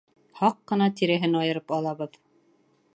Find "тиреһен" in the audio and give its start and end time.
1.01-1.39